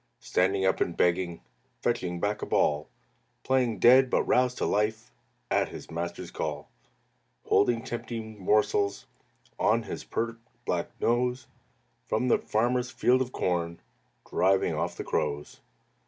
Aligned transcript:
Standing 0.21 0.65
up 0.65 0.81
and 0.81 0.97
begging, 0.97 1.41
Fetching 1.83 2.19
back 2.19 2.41
a 2.41 2.47
ball; 2.47 2.87
Playing 3.43 3.77
dead, 3.77 4.09
but 4.09 4.23
roused 4.23 4.57
to 4.57 4.65
life 4.65 5.11
At 5.51 5.69
his 5.69 5.91
master's 5.91 6.31
call. 6.31 6.71
Holding 7.45 7.83
tempting 7.83 8.39
morsels 8.39 9.05
On 9.59 9.83
his 9.83 10.03
pert 10.03 10.39
black 10.65 10.87
nose; 10.99 11.45
From 12.07 12.29
the 12.29 12.39
farmer's 12.39 12.89
field 12.89 13.21
of 13.21 13.31
corn 13.31 13.79
Driving 14.27 14.73
off 14.73 14.97
the 14.97 15.03
crows. 15.03 15.61